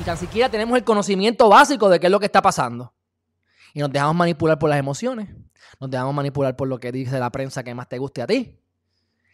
Si 0.00 0.04
tan 0.06 0.16
siquiera 0.16 0.48
tenemos 0.48 0.78
el 0.78 0.82
conocimiento 0.82 1.50
básico 1.50 1.90
de 1.90 2.00
qué 2.00 2.06
es 2.06 2.10
lo 2.10 2.18
que 2.18 2.24
está 2.24 2.40
pasando. 2.40 2.94
Y 3.74 3.80
nos 3.80 3.92
dejamos 3.92 4.16
manipular 4.16 4.58
por 4.58 4.70
las 4.70 4.78
emociones. 4.78 5.28
Nos 5.78 5.90
dejamos 5.90 6.14
manipular 6.14 6.56
por 6.56 6.68
lo 6.68 6.80
que 6.80 6.90
dice 6.90 7.18
la 7.18 7.28
prensa 7.28 7.62
que 7.62 7.74
más 7.74 7.86
te 7.86 7.98
guste 7.98 8.22
a 8.22 8.26
ti. 8.26 8.58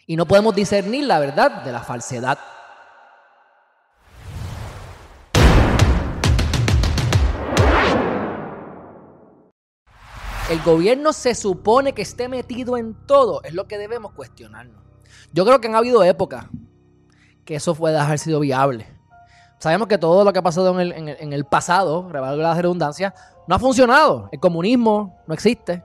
Y 0.09 0.17
no 0.17 0.27
podemos 0.27 0.57
discernir 0.57 1.05
la 1.05 1.21
verdad 1.21 1.63
de 1.63 1.71
la 1.71 1.85
falsedad. 1.85 2.41
El 10.51 10.61
gobierno 10.65 11.13
se 11.13 11.37
supone 11.37 11.93
que 11.93 12.03
esté 12.03 12.29
metido 12.29 12.77
en 12.77 13.07
todo. 13.07 13.41
Es 13.45 13.55
lo 13.55 13.69
que 13.69 13.79
debemos 13.79 14.15
cuestionarnos. 14.15 14.83
Yo 15.33 15.45
creo 15.47 15.61
que 15.61 15.69
han 15.69 15.77
habido 15.77 16.03
épocas 16.03 16.47
que 17.45 17.55
eso 17.55 17.77
puede 17.77 17.97
haber 17.97 18.19
sido 18.19 18.41
viable. 18.41 18.96
Sabemos 19.59 19.89
que 19.89 19.97
todo 19.97 20.23
lo 20.23 20.33
que 20.33 20.39
ha 20.39 20.43
pasado 20.43 20.79
en 20.79 21.33
el, 21.33 21.45
pasado, 21.47 22.09
revalgo 22.11 22.43
la 22.43 22.55
redundancia, 22.55 23.15
no 23.47 23.55
ha 23.55 23.59
funcionado. 23.59 24.29
El 24.31 24.39
comunismo 24.39 25.19
no 25.27 25.33
existe. 25.33 25.83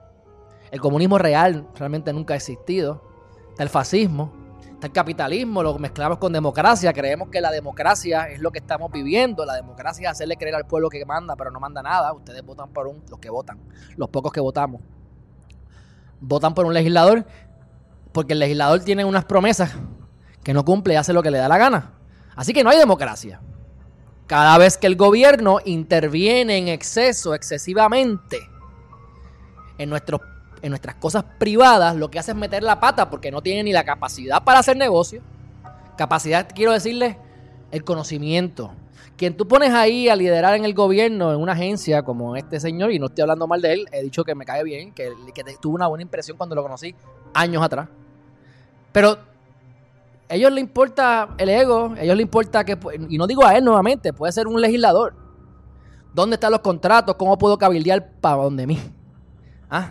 El 0.70 0.80
comunismo 0.80 1.16
real 1.16 1.66
realmente 1.74 2.12
nunca 2.12 2.34
ha 2.34 2.36
existido. 2.36 3.02
Está 3.50 3.62
el 3.62 3.70
fascismo, 3.70 4.32
está 4.72 4.88
el 4.88 4.92
capitalismo, 4.92 5.62
lo 5.62 5.78
mezclamos 5.78 6.18
con 6.18 6.32
democracia. 6.34 6.92
Creemos 6.92 7.28
que 7.30 7.40
la 7.40 7.50
democracia 7.50 8.24
es 8.28 8.40
lo 8.40 8.50
que 8.50 8.58
estamos 8.58 8.92
viviendo. 8.92 9.46
La 9.46 9.54
democracia 9.54 10.08
es 10.08 10.12
hacerle 10.12 10.36
creer 10.36 10.54
al 10.54 10.66
pueblo 10.66 10.90
que 10.90 11.04
manda, 11.06 11.34
pero 11.34 11.50
no 11.50 11.58
manda 11.58 11.82
nada. 11.82 12.12
Ustedes 12.12 12.44
votan 12.44 12.68
por 12.70 12.86
un, 12.86 13.02
los 13.08 13.18
que 13.20 13.30
votan, 13.30 13.58
los 13.96 14.10
pocos 14.10 14.32
que 14.32 14.40
votamos. 14.40 14.82
Votan 16.20 16.54
por 16.54 16.66
un 16.66 16.74
legislador 16.74 17.24
porque 18.12 18.34
el 18.34 18.38
legislador 18.38 18.80
tiene 18.80 19.06
unas 19.06 19.24
promesas 19.24 19.72
que 20.44 20.52
no 20.52 20.62
cumple 20.64 20.94
y 20.94 20.96
hace 20.98 21.14
lo 21.14 21.22
que 21.22 21.30
le 21.30 21.38
da 21.38 21.48
la 21.48 21.56
gana. 21.56 21.92
Así 22.36 22.52
que 22.52 22.62
no 22.62 22.70
hay 22.70 22.78
democracia. 22.78 23.40
Cada 24.32 24.56
vez 24.56 24.78
que 24.78 24.86
el 24.86 24.96
gobierno 24.96 25.58
interviene 25.62 26.56
en 26.56 26.68
exceso, 26.68 27.34
excesivamente, 27.34 28.38
en, 29.76 29.92
en 29.92 30.70
nuestras 30.70 30.94
cosas 30.94 31.22
privadas, 31.38 31.94
lo 31.96 32.10
que 32.10 32.18
hace 32.18 32.30
es 32.30 32.36
meter 32.38 32.62
la 32.62 32.80
pata 32.80 33.10
porque 33.10 33.30
no 33.30 33.42
tiene 33.42 33.62
ni 33.62 33.72
la 33.72 33.84
capacidad 33.84 34.42
para 34.42 34.60
hacer 34.60 34.78
negocio. 34.78 35.20
Capacidad, 35.98 36.48
quiero 36.54 36.72
decirle, 36.72 37.18
el 37.72 37.84
conocimiento. 37.84 38.72
Quien 39.18 39.36
tú 39.36 39.46
pones 39.46 39.74
ahí 39.74 40.08
a 40.08 40.16
liderar 40.16 40.54
en 40.54 40.64
el 40.64 40.72
gobierno, 40.72 41.30
en 41.34 41.38
una 41.38 41.52
agencia 41.52 42.02
como 42.02 42.34
este 42.34 42.58
señor, 42.58 42.90
y 42.90 42.98
no 42.98 43.08
estoy 43.08 43.20
hablando 43.20 43.46
mal 43.46 43.60
de 43.60 43.74
él, 43.74 43.88
he 43.92 44.02
dicho 44.02 44.24
que 44.24 44.34
me 44.34 44.46
cae 44.46 44.64
bien, 44.64 44.94
que, 44.94 45.12
que 45.34 45.68
una 45.68 45.88
buena 45.88 46.04
impresión 46.04 46.38
cuando 46.38 46.54
lo 46.54 46.62
conocí 46.62 46.94
años 47.34 47.62
atrás. 47.62 47.86
Pero 48.92 49.18
ellos 50.32 50.50
les 50.50 50.62
importa 50.62 51.28
el 51.36 51.48
ego, 51.50 51.94
ellos 51.98 52.16
les 52.16 52.24
importa 52.24 52.64
que, 52.64 52.78
y 53.08 53.18
no 53.18 53.26
digo 53.26 53.44
a 53.44 53.54
él 53.54 53.64
nuevamente, 53.64 54.12
puede 54.12 54.32
ser 54.32 54.46
un 54.46 54.60
legislador. 54.60 55.14
¿Dónde 56.14 56.34
están 56.34 56.52
los 56.52 56.60
contratos? 56.60 57.16
¿Cómo 57.16 57.36
puedo 57.36 57.58
cabildear 57.58 58.12
para 58.20 58.36
donde 58.36 58.66
mí? 58.66 58.78
¿Ah? 59.70 59.90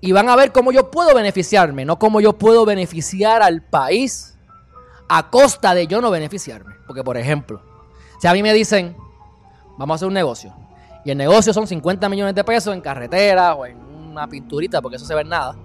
Y 0.00 0.12
van 0.12 0.28
a 0.28 0.36
ver 0.36 0.50
cómo 0.50 0.72
yo 0.72 0.90
puedo 0.90 1.14
beneficiarme, 1.14 1.84
no 1.84 1.98
cómo 1.98 2.20
yo 2.20 2.32
puedo 2.32 2.64
beneficiar 2.64 3.42
al 3.42 3.62
país 3.62 4.38
a 5.08 5.30
costa 5.30 5.74
de 5.74 5.86
yo 5.86 6.00
no 6.00 6.10
beneficiarme. 6.10 6.74
Porque, 6.86 7.04
por 7.04 7.16
ejemplo, 7.16 7.62
si 8.18 8.28
a 8.28 8.32
mí 8.32 8.42
me 8.42 8.52
dicen, 8.54 8.96
vamos 9.78 9.94
a 9.94 9.96
hacer 9.96 10.08
un 10.08 10.14
negocio, 10.14 10.54
y 11.04 11.10
el 11.10 11.18
negocio 11.18 11.52
son 11.52 11.66
50 11.66 12.08
millones 12.08 12.34
de 12.34 12.44
pesos 12.44 12.74
en 12.74 12.80
carretera 12.80 13.54
o 13.54 13.66
en 13.66 13.76
una 13.78 14.26
pinturita, 14.26 14.80
porque 14.80 14.96
eso 14.96 15.04
se 15.04 15.14
ve 15.14 15.20
en 15.20 15.28
nada 15.28 15.56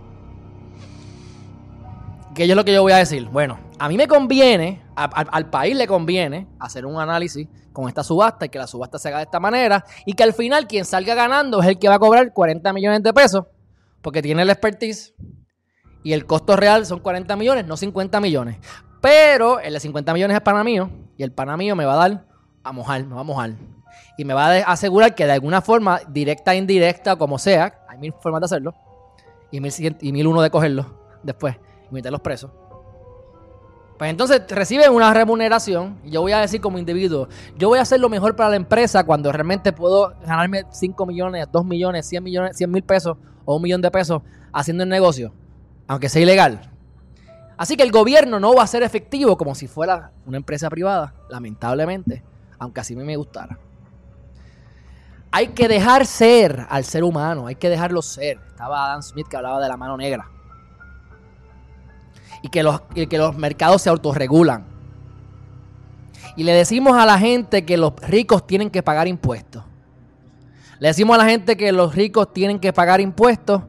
¿Qué 2.37 2.43
es 2.43 2.55
lo 2.55 2.63
que 2.63 2.71
yo 2.71 2.83
voy 2.83 2.91
a 2.91 2.97
decir? 2.97 3.25
Bueno, 3.29 3.57
a 3.79 3.89
mí 3.89 3.97
me 3.97 4.07
conviene, 4.07 4.83
al 4.93 5.49
país 5.49 5.75
le 5.75 5.87
conviene 5.87 6.47
hacer 6.59 6.85
un 6.85 7.01
análisis 7.01 7.47
con 7.73 7.87
esta 7.87 8.03
subasta 8.03 8.45
y 8.45 8.49
que 8.49 8.59
la 8.59 8.67
subasta 8.67 8.99
se 8.99 9.07
haga 9.07 9.17
de 9.17 9.23
esta 9.23 9.39
manera 9.39 9.83
y 10.05 10.13
que 10.13 10.21
al 10.21 10.33
final 10.33 10.67
quien 10.67 10.85
salga 10.85 11.15
ganando 11.15 11.59
es 11.63 11.67
el 11.67 11.79
que 11.79 11.89
va 11.89 11.95
a 11.95 11.99
cobrar 11.99 12.31
40 12.31 12.73
millones 12.73 13.01
de 13.01 13.11
pesos 13.11 13.45
porque 14.03 14.21
tiene 14.21 14.43
el 14.43 14.51
expertise 14.51 15.15
y 16.03 16.13
el 16.13 16.27
costo 16.27 16.55
real 16.55 16.85
son 16.85 16.99
40 16.99 17.35
millones, 17.37 17.65
no 17.65 17.75
50 17.75 18.21
millones. 18.21 18.57
Pero 19.01 19.59
el 19.59 19.73
de 19.73 19.79
50 19.79 20.13
millones 20.13 20.37
es 20.37 20.41
pana 20.41 20.63
mío 20.63 20.91
y 21.17 21.23
el 21.23 21.31
pana 21.31 21.57
mío 21.57 21.75
me 21.75 21.85
va 21.85 21.93
a 21.93 22.07
dar 22.07 22.27
a 22.63 22.71
mojar, 22.71 23.03
me 23.03 23.15
va 23.15 23.21
a 23.21 23.23
mojar. 23.23 23.53
Y 24.15 24.25
me 24.25 24.35
va 24.35 24.57
a 24.57 24.73
asegurar 24.73 25.15
que 25.15 25.25
de 25.25 25.31
alguna 25.31 25.63
forma, 25.63 26.01
directa 26.07 26.53
e 26.53 26.57
indirecta, 26.57 27.15
como 27.15 27.39
sea, 27.39 27.79
hay 27.89 27.97
mil 27.97 28.13
formas 28.21 28.41
de 28.41 28.45
hacerlo 28.45 28.75
y 29.49 29.59
mil, 29.59 29.73
y 30.01 30.11
mil 30.11 30.27
uno 30.27 30.43
de 30.43 30.51
cogerlo 30.51 30.85
después 31.23 31.55
y 31.89 31.93
meterlos 31.93 32.21
presos. 32.21 32.51
Pues 33.97 34.11
entonces 34.11 34.43
reciben 34.49 34.91
una 34.91 35.11
remuneración 35.11 35.99
y 36.03 36.11
yo 36.11 36.21
voy 36.21 36.31
a 36.31 36.39
decir 36.39 36.61
como 36.61 36.77
individuo, 36.77 37.27
yo 37.57 37.69
voy 37.69 37.79
a 37.79 37.81
hacer 37.81 37.99
lo 37.99 38.09
mejor 38.09 38.35
para 38.35 38.51
la 38.51 38.55
empresa 38.55 39.03
cuando 39.03 39.31
realmente 39.31 39.73
puedo 39.73 40.13
ganarme 40.21 40.65
5 40.69 41.05
millones, 41.07 41.47
2 41.51 41.65
millones, 41.65 42.05
100 42.05 42.23
millones, 42.23 42.57
100 42.57 42.71
mil 42.71 42.83
pesos 42.83 43.17
o 43.43 43.55
un 43.55 43.61
millón 43.63 43.81
de 43.81 43.89
pesos 43.89 44.21
haciendo 44.53 44.83
el 44.83 44.89
negocio, 44.89 45.33
aunque 45.87 46.09
sea 46.09 46.21
ilegal. 46.21 46.71
Así 47.57 47.75
que 47.75 47.81
el 47.81 47.91
gobierno 47.91 48.39
no 48.39 48.53
va 48.53 48.61
a 48.61 48.67
ser 48.67 48.83
efectivo 48.83 49.35
como 49.35 49.55
si 49.55 49.67
fuera 49.67 50.11
una 50.27 50.37
empresa 50.37 50.69
privada, 50.69 51.15
lamentablemente, 51.27 52.23
aunque 52.59 52.81
así 52.81 52.95
me 52.95 53.15
gustara. 53.15 53.57
Hay 55.31 55.49
que 55.49 55.67
dejar 55.67 56.05
ser 56.05 56.67
al 56.69 56.83
ser 56.83 57.03
humano, 57.03 57.47
hay 57.47 57.55
que 57.55 57.69
dejarlo 57.69 58.03
ser. 58.03 58.39
Estaba 58.47 58.85
Adam 58.85 59.01
Smith 59.01 59.27
que 59.27 59.37
hablaba 59.37 59.59
de 59.59 59.67
la 59.67 59.75
mano 59.75 59.97
negra 59.97 60.29
y 62.41 62.49
que 62.49 62.63
los, 62.63 62.81
que 62.81 63.17
los 63.17 63.37
mercados 63.37 63.81
se 63.81 63.89
autorregulan. 63.89 64.65
Y 66.35 66.43
le 66.43 66.53
decimos 66.53 66.95
a 66.97 67.05
la 67.05 67.17
gente 67.17 67.65
que 67.65 67.77
los 67.77 67.93
ricos 68.01 68.45
tienen 68.45 68.69
que 68.69 68.83
pagar 68.83 69.07
impuestos. 69.07 69.63
Le 70.79 70.89
decimos 70.89 71.15
a 71.15 71.23
la 71.23 71.29
gente 71.29 71.57
que 71.57 71.71
los 71.71 71.95
ricos 71.95 72.31
tienen 72.31 72.59
que 72.59 72.71
pagar 72.71 73.01
impuestos 73.01 73.63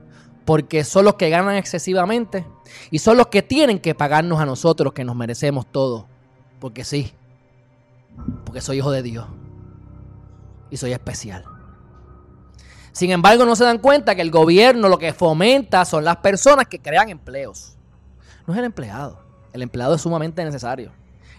porque 0.44 0.84
son 0.84 1.06
los 1.06 1.14
que 1.14 1.30
ganan 1.30 1.56
excesivamente 1.56 2.46
y 2.90 2.98
son 2.98 3.16
los 3.16 3.28
que 3.28 3.42
tienen 3.42 3.78
que 3.78 3.94
pagarnos 3.94 4.38
a 4.40 4.46
nosotros 4.46 4.92
que 4.92 5.04
nos 5.04 5.16
merecemos 5.16 5.66
todo. 5.66 6.06
Porque 6.60 6.84
sí, 6.84 7.12
porque 8.44 8.60
soy 8.60 8.78
hijo 8.78 8.90
de 8.90 9.02
Dios 9.02 9.26
y 10.70 10.76
soy 10.76 10.92
especial. 10.92 11.44
Sin 12.92 13.10
embargo, 13.10 13.46
no 13.46 13.56
se 13.56 13.64
dan 13.64 13.78
cuenta 13.78 14.14
que 14.14 14.22
el 14.22 14.30
gobierno 14.30 14.88
lo 14.88 14.98
que 14.98 15.14
fomenta 15.14 15.86
son 15.86 16.04
las 16.04 16.16
personas 16.16 16.66
que 16.66 16.80
crean 16.80 17.08
empleos 17.08 17.77
no 18.46 18.54
es 18.54 18.58
el 18.58 18.64
empleado. 18.64 19.20
El 19.52 19.62
empleado 19.62 19.94
es 19.94 20.02
sumamente 20.02 20.44
necesario. 20.44 20.92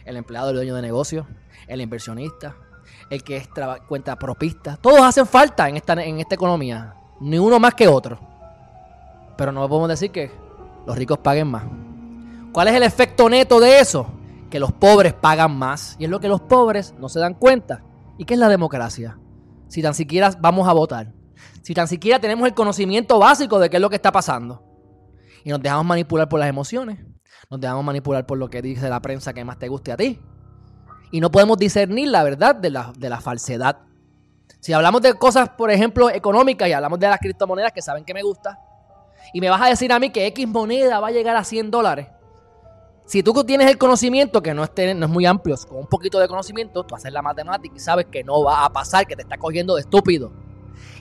El 0.05 0.17
empleado, 0.17 0.50
el 0.50 0.55
dueño 0.55 0.75
de 0.75 0.81
negocio, 0.81 1.27
el 1.67 1.81
inversionista, 1.81 2.55
el 3.09 3.23
que 3.23 3.38
es 3.38 3.50
cuenta 3.88 4.16
propista. 4.17 4.77
Todos 4.77 5.01
hacen 5.01 5.25
falta 5.25 5.69
en 5.69 5.77
esta, 5.77 5.94
en 5.94 6.19
esta 6.19 6.35
economía. 6.35 6.95
Ni 7.19 7.38
uno 7.38 7.59
más 7.59 7.75
que 7.75 7.88
otro. 7.88 8.19
Pero 9.38 9.51
no 9.51 9.67
podemos 9.67 9.89
decir 9.89 10.11
que 10.11 10.31
los 10.85 10.97
ricos 10.97 11.19
paguen 11.19 11.47
más. 11.47 11.63
¿Cuál 12.51 12.69
es 12.69 12.75
el 12.75 12.83
efecto 12.83 13.29
neto 13.29 13.59
de 13.59 13.79
eso? 13.79 14.07
Que 14.50 14.59
los 14.59 14.71
pobres 14.71 15.13
pagan 15.13 15.56
más. 15.56 15.95
Y 16.00 16.06
es 16.06 16.09
lo 16.09 16.19
que 16.19 16.27
los 16.27 16.41
pobres 16.41 16.94
no 17.00 17.09
se 17.09 17.19
dan 17.19 17.35
cuenta. 17.35 17.83
¿Y 18.17 18.25
qué 18.25 18.33
es 18.33 18.39
la 18.39 18.50
democracia? 18.50 19.17
Si 19.67 19.81
tan 19.81 19.94
siquiera 19.94 20.31
vamos 20.39 20.67
a 20.67 20.73
votar. 20.73 21.13
Si 21.61 21.73
tan 21.73 21.88
siquiera 21.88 22.19
tenemos 22.19 22.47
el 22.47 22.53
conocimiento 22.53 23.19
básico 23.19 23.59
de 23.59 23.69
qué 23.69 23.77
es 23.77 23.81
lo 23.81 23.89
que 23.89 23.95
está 23.95 24.11
pasando 24.11 24.69
y 25.44 25.50
nos 25.50 25.61
dejamos 25.61 25.85
manipular 25.85 26.29
por 26.29 26.39
las 26.39 26.50
emociones, 26.50 27.00
nos 27.50 27.59
dejamos 27.59 27.83
manipular 27.83 28.25
por 28.25 28.38
lo 28.38 28.50
que 28.50 28.61
dice 28.61 28.89
la 28.89 29.01
prensa 29.01 29.33
que 29.33 29.44
más 29.44 29.57
te 29.57 29.67
guste 29.67 29.91
a 29.91 29.97
ti. 29.97 30.19
Y 31.11 31.19
no 31.22 31.31
podemos 31.31 31.57
discernir 31.57 32.09
la 32.09 32.23
verdad 32.23 32.55
de 32.55 32.69
la, 32.69 32.94
de 32.97 33.09
la 33.09 33.19
falsedad. 33.19 33.79
Si 34.59 34.73
hablamos 34.73 35.01
de 35.01 35.13
cosas, 35.13 35.50
por 35.50 35.72
ejemplo, 35.72 36.09
económicas 36.09 36.67
y 36.69 36.73
hablamos 36.73 37.00
de 37.00 37.07
las 37.07 37.19
criptomonedas 37.19 37.72
que 37.72 37.81
saben 37.81 38.03
que 38.03 38.13
me 38.13 38.22
gusta, 38.22 38.59
y 39.33 39.41
me 39.41 39.50
vas 39.50 39.61
a 39.61 39.67
decir 39.67 39.91
a 39.91 40.00
mí 40.00 40.11
que 40.11 40.27
X 40.27 40.47
moneda 40.47 41.00
va 41.00 41.07
a 41.07 41.11
llegar 41.11 41.35
a 41.35 41.44
100 41.44 41.71
dólares, 41.71 42.07
si 43.09 43.23
tú 43.23 43.33
tienes 43.44 43.67
el 43.67 43.79
conocimiento, 43.79 44.44
que 44.44 44.53
no 44.53 44.63
es, 44.63 44.69
no 44.95 45.06
es 45.07 45.11
muy 45.11 45.25
amplio, 45.25 45.56
con 45.67 45.79
un 45.79 45.88
poquito 45.88 46.19
de 46.19 46.27
conocimiento, 46.27 46.83
tú 46.83 46.94
haces 46.94 47.11
la 47.11 47.23
matemática 47.23 47.75
y 47.75 47.80
sabes 47.80 48.06
que 48.06 48.24
no 48.24 48.44
va 48.44 48.65
a 48.65 48.69
pasar, 48.69 49.07
que 49.07 49.15
te 49.15 49.24
está 49.24 49.36
cogiendo 49.36 49.74
de 49.74 49.81
estúpido. 49.81 50.31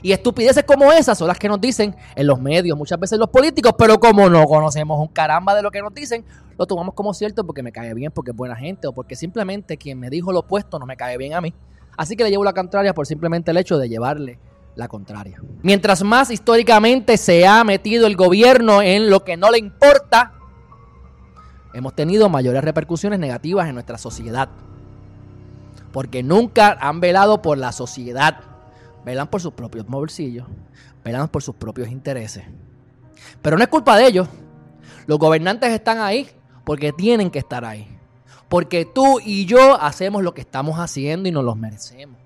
Y 0.01 0.11
estupideces 0.11 0.63
como 0.63 0.91
esas 0.91 1.17
son 1.17 1.27
las 1.27 1.37
que 1.37 1.47
nos 1.47 1.59
dicen 1.59 1.95
en 2.15 2.27
los 2.27 2.39
medios, 2.39 2.77
muchas 2.77 2.99
veces 2.99 3.19
los 3.19 3.29
políticos, 3.29 3.73
pero 3.77 3.99
como 3.99 4.29
no 4.29 4.45
conocemos 4.45 4.99
un 4.99 5.07
caramba 5.07 5.55
de 5.55 5.61
lo 5.61 5.71
que 5.71 5.81
nos 5.81 5.93
dicen, 5.93 6.25
lo 6.57 6.65
tomamos 6.65 6.93
como 6.93 7.13
cierto 7.13 7.45
porque 7.45 7.63
me 7.63 7.71
cae 7.71 7.93
bien, 7.93 8.11
porque 8.11 8.31
es 8.31 8.37
buena 8.37 8.55
gente 8.55 8.87
o 8.87 8.93
porque 8.93 9.15
simplemente 9.15 9.77
quien 9.77 9.99
me 9.99 10.09
dijo 10.09 10.31
lo 10.31 10.39
opuesto 10.39 10.79
no 10.79 10.85
me 10.85 10.97
cae 10.97 11.17
bien 11.17 11.33
a 11.33 11.41
mí. 11.41 11.53
Así 11.97 12.15
que 12.15 12.23
le 12.23 12.29
llevo 12.29 12.43
la 12.43 12.53
contraria 12.53 12.93
por 12.93 13.05
simplemente 13.05 13.51
el 13.51 13.57
hecho 13.57 13.77
de 13.77 13.89
llevarle 13.89 14.39
la 14.75 14.87
contraria. 14.87 15.41
Mientras 15.61 16.03
más 16.03 16.31
históricamente 16.31 17.17
se 17.17 17.45
ha 17.45 17.63
metido 17.63 18.07
el 18.07 18.15
gobierno 18.15 18.81
en 18.81 19.09
lo 19.09 19.23
que 19.23 19.35
no 19.35 19.51
le 19.51 19.59
importa, 19.59 20.33
hemos 21.73 21.93
tenido 21.93 22.29
mayores 22.29 22.63
repercusiones 22.63 23.19
negativas 23.19 23.67
en 23.67 23.73
nuestra 23.73 23.97
sociedad. 23.97 24.49
Porque 25.91 26.23
nunca 26.23 26.77
han 26.79 26.99
velado 26.99 27.41
por 27.41 27.57
la 27.57 27.71
sociedad 27.71 28.41
velan 29.05 29.27
por 29.27 29.41
sus 29.41 29.53
propios 29.53 29.85
bolsillos, 29.85 30.47
velan 31.03 31.27
por 31.27 31.43
sus 31.43 31.55
propios 31.55 31.89
intereses. 31.89 32.43
Pero 33.41 33.57
no 33.57 33.63
es 33.63 33.69
culpa 33.69 33.97
de 33.97 34.07
ellos. 34.07 34.27
Los 35.07 35.19
gobernantes 35.19 35.71
están 35.71 35.99
ahí 35.99 36.29
porque 36.63 36.93
tienen 36.93 37.31
que 37.31 37.39
estar 37.39 37.65
ahí. 37.65 37.87
Porque 38.47 38.85
tú 38.85 39.19
y 39.23 39.45
yo 39.45 39.79
hacemos 39.79 40.23
lo 40.23 40.33
que 40.33 40.41
estamos 40.41 40.79
haciendo 40.79 41.29
y 41.29 41.31
nos 41.31 41.43
los 41.43 41.55
merecemos. 41.55 42.17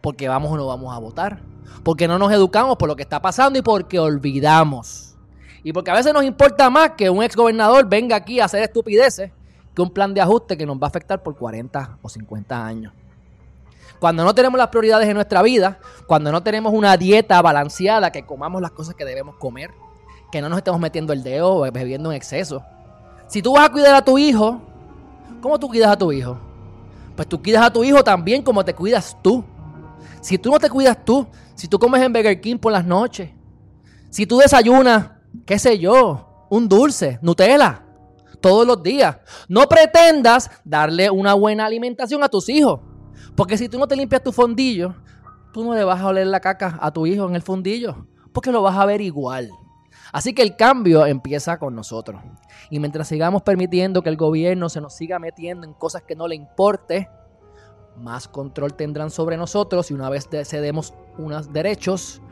Porque 0.00 0.28
vamos 0.28 0.52
o 0.52 0.56
no 0.56 0.66
vamos 0.66 0.94
a 0.94 0.98
votar. 0.98 1.40
Porque 1.84 2.08
no 2.08 2.18
nos 2.18 2.32
educamos 2.32 2.76
por 2.76 2.88
lo 2.88 2.96
que 2.96 3.02
está 3.02 3.22
pasando 3.22 3.58
y 3.58 3.62
porque 3.62 3.98
olvidamos. 3.98 5.16
Y 5.62 5.72
porque 5.72 5.90
a 5.90 5.94
veces 5.94 6.12
nos 6.12 6.24
importa 6.24 6.70
más 6.70 6.92
que 6.92 7.10
un 7.10 7.22
ex 7.22 7.36
gobernador 7.36 7.88
venga 7.88 8.16
aquí 8.16 8.40
a 8.40 8.46
hacer 8.46 8.62
estupideces 8.62 9.30
que 9.74 9.82
un 9.82 9.90
plan 9.90 10.14
de 10.14 10.20
ajuste 10.20 10.56
que 10.56 10.66
nos 10.66 10.76
va 10.76 10.86
a 10.86 10.88
afectar 10.88 11.22
por 11.22 11.36
40 11.36 11.98
o 12.02 12.08
50 12.08 12.66
años. 12.66 12.92
Cuando 13.98 14.24
no 14.24 14.34
tenemos 14.34 14.58
las 14.58 14.68
prioridades 14.68 15.08
en 15.08 15.14
nuestra 15.14 15.42
vida, 15.42 15.78
cuando 16.06 16.30
no 16.30 16.42
tenemos 16.42 16.72
una 16.72 16.96
dieta 16.96 17.40
balanceada, 17.42 18.12
que 18.12 18.24
comamos 18.24 18.62
las 18.62 18.70
cosas 18.70 18.94
que 18.94 19.04
debemos 19.04 19.36
comer, 19.36 19.70
que 20.30 20.40
no 20.40 20.48
nos 20.48 20.58
estemos 20.58 20.80
metiendo 20.80 21.12
el 21.12 21.22
dedo 21.22 21.56
o 21.56 21.72
bebiendo 21.72 22.10
en 22.10 22.16
exceso. 22.16 22.62
Si 23.28 23.42
tú 23.42 23.52
vas 23.52 23.68
a 23.68 23.72
cuidar 23.72 23.94
a 23.94 24.04
tu 24.04 24.18
hijo, 24.18 24.60
¿cómo 25.40 25.58
tú 25.58 25.68
cuidas 25.68 25.90
a 25.90 25.98
tu 25.98 26.12
hijo? 26.12 26.38
Pues 27.16 27.28
tú 27.28 27.42
cuidas 27.42 27.64
a 27.64 27.72
tu 27.72 27.82
hijo 27.82 28.02
también 28.04 28.42
como 28.42 28.64
te 28.64 28.74
cuidas 28.74 29.16
tú. 29.22 29.44
Si 30.20 30.38
tú 30.38 30.50
no 30.50 30.58
te 30.58 30.70
cuidas 30.70 31.04
tú, 31.04 31.26
si 31.54 31.68
tú 31.68 31.78
comes 31.78 32.02
en 32.02 32.12
Burger 32.12 32.40
King 32.40 32.56
por 32.58 32.72
las 32.72 32.84
noches, 32.84 33.30
si 34.10 34.26
tú 34.26 34.38
desayunas, 34.38 35.10
qué 35.44 35.58
sé 35.58 35.78
yo, 35.78 36.46
un 36.48 36.68
dulce, 36.68 37.18
Nutella, 37.20 37.84
todos 38.40 38.66
los 38.66 38.82
días, 38.82 39.18
no 39.48 39.68
pretendas 39.68 40.50
darle 40.64 41.10
una 41.10 41.34
buena 41.34 41.66
alimentación 41.66 42.22
a 42.22 42.28
tus 42.28 42.48
hijos. 42.48 42.80
Porque 43.34 43.56
si 43.58 43.68
tú 43.68 43.78
no 43.78 43.86
te 43.86 43.96
limpias 43.96 44.22
tu 44.22 44.32
fondillo, 44.32 44.94
tú 45.52 45.64
no 45.64 45.74
le 45.74 45.84
vas 45.84 46.00
a 46.00 46.06
oler 46.06 46.26
la 46.26 46.40
caca 46.40 46.78
a 46.80 46.90
tu 46.92 47.06
hijo 47.06 47.28
en 47.28 47.34
el 47.34 47.42
fondillo, 47.42 48.06
porque 48.32 48.52
lo 48.52 48.62
vas 48.62 48.76
a 48.76 48.86
ver 48.86 49.00
igual. 49.00 49.50
Así 50.12 50.32
que 50.32 50.42
el 50.42 50.56
cambio 50.56 51.06
empieza 51.06 51.58
con 51.58 51.74
nosotros. 51.74 52.20
Y 52.70 52.80
mientras 52.80 53.08
sigamos 53.08 53.42
permitiendo 53.42 54.02
que 54.02 54.08
el 54.08 54.16
gobierno 54.16 54.68
se 54.68 54.80
nos 54.80 54.94
siga 54.94 55.18
metiendo 55.18 55.66
en 55.66 55.74
cosas 55.74 56.02
que 56.02 56.16
no 56.16 56.26
le 56.28 56.34
importe, 56.34 57.08
más 57.96 58.28
control 58.28 58.74
tendrán 58.74 59.10
sobre 59.10 59.36
nosotros 59.36 59.90
y 59.90 59.94
una 59.94 60.08
vez 60.08 60.28
cedemos 60.44 60.94
unos 61.18 61.52
derechos, 61.52 62.22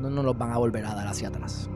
no 0.00 0.10
nos 0.10 0.24
los 0.24 0.36
van 0.36 0.52
a 0.52 0.58
volver 0.58 0.84
a 0.86 0.94
dar 0.94 1.06
hacia 1.06 1.28
atrás. 1.28 1.68